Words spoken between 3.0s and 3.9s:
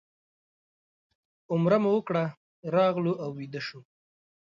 او ویده شوو.